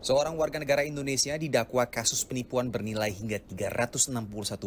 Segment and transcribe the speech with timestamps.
[0.00, 4.16] Seorang warga negara Indonesia didakwa kasus penipuan bernilai hingga 361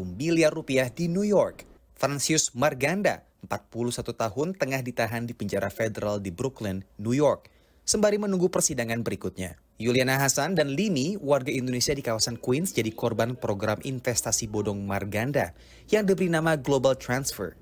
[0.06, 1.66] miliar rupiah di New York.
[1.98, 7.50] Francius Marganda, 41 tahun, tengah ditahan di penjara federal di Brooklyn, New York,
[7.82, 9.58] sembari menunggu persidangan berikutnya.
[9.82, 15.58] Yuliana Hasan dan Lini, warga Indonesia di kawasan Queens, jadi korban program investasi bodong Marganda
[15.90, 17.58] yang diberi nama Global Transfer.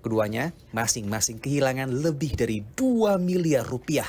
[0.00, 4.08] Keduanya masing-masing kehilangan lebih dari 2 miliar rupiah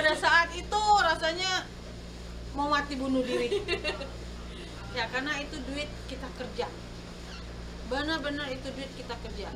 [0.00, 1.66] pada saat itu rasanya
[2.54, 3.50] mau mati bunuh diri.
[4.90, 6.66] Ya karena itu duit kita kerja.
[7.86, 9.54] Benar-benar itu duit kita kerja.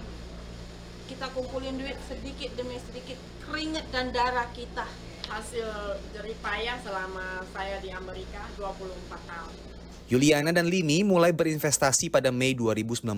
[1.10, 4.86] Kita kumpulin duit sedikit demi sedikit keringet dan darah kita.
[5.26, 8.94] Hasil jerih payah selama saya di Amerika 24
[9.26, 9.54] tahun.
[10.06, 13.10] Yuliana dan Lini mulai berinvestasi pada Mei 2019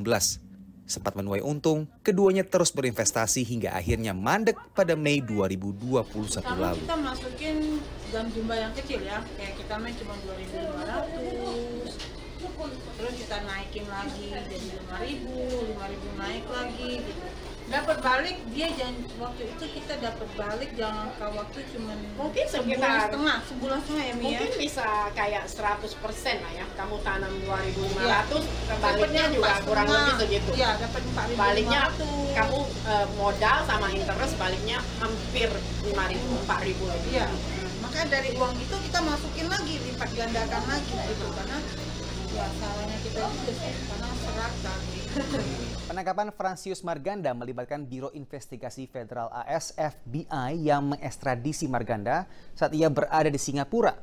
[0.87, 6.07] Sempat menuai untung, keduanya terus berinvestasi hingga akhirnya mandek pada Mei 2021
[6.41, 6.79] Kalau lalu.
[6.87, 7.57] kita masukin
[8.15, 11.91] dalam jumlah yang kecil ya, kayak kita main cuma 2.500,
[12.97, 15.96] terus kita naikin lagi jadi 5.000, 5.000 naik lagi gitu.
[17.77, 23.05] Dapat balik dia jangan waktu itu kita dapat balik jangka waktu cuma Mungkin sebulan sekitar-
[23.05, 24.25] setengah, sebulan setengah ya Mia.
[24.25, 25.93] mungkin bisa kayak 100%
[26.41, 28.19] lah ya kamu tanam 2500 Iya.
[28.67, 31.37] kebaliknya Dapatnya juga kurang lebih segitu Iya, dapat 4.500.
[31.37, 31.83] baliknya
[32.35, 35.49] kamu eh, modal sama interest baliknya hampir
[35.85, 36.17] 5000
[36.49, 37.29] 4000 lebih Iya.
[37.79, 41.59] Makanya dari uang itu kita masukin lagi, lipat gandakan lagi gitu karena
[42.33, 44.79] ya salahnya kita juga sih karena serakah.
[45.87, 52.27] Penangkapan Francius Marganda melibatkan Biro Investigasi Federal AS FBI yang mengekstradisi Marganda
[52.59, 53.95] saat ia berada di Singapura.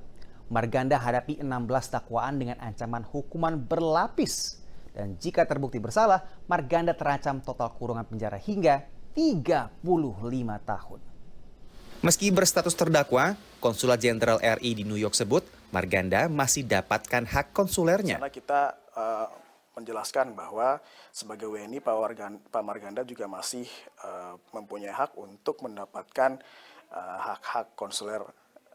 [0.48, 1.44] Marganda hadapi 16
[1.92, 4.64] dakwaan dengan ancaman hukuman berlapis.
[4.96, 9.84] Dan jika terbukti bersalah, Marganda terancam total kurungan penjara hingga 35
[10.64, 11.00] tahun.
[12.00, 15.44] Meski berstatus terdakwa, Konsulat Jenderal RI di New York sebut
[15.76, 18.24] Marganda masih dapatkan hak konsulernya.
[18.24, 18.62] Karena kita
[18.96, 19.28] eh,
[19.74, 20.78] menjelaskan bahwa
[21.10, 23.66] sebagai WNI Pak, Marganda juga masih
[24.06, 26.38] eh, mempunyai hak untuk mendapatkan
[26.94, 28.22] eh, hak-hak konsuler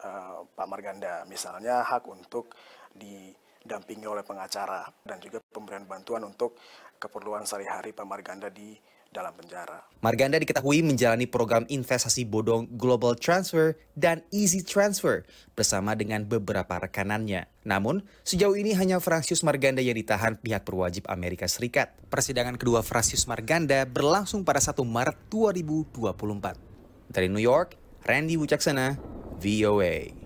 [0.03, 1.23] eh, Pak Marganda.
[1.31, 2.55] Misalnya hak untuk
[2.95, 6.59] didampingi oleh pengacara dan juga pemberian bantuan untuk
[6.99, 8.75] keperluan sehari-hari Pak Marganda di
[9.09, 9.85] dalam penjara.
[9.99, 15.27] Marganda diketahui menjalani program investasi bodong Global Transfer dan Easy Transfer
[15.59, 17.49] bersama dengan beberapa rekanannya.
[17.67, 21.97] Namun, sejauh ini hanya Francius Marganda yang ditahan pihak berwajib Amerika Serikat.
[22.09, 27.13] Persidangan kedua Francius Marganda berlangsung pada 1 Maret 2024.
[27.13, 29.01] Dari New York, Randy Wucaksana,
[29.41, 30.18] VOA.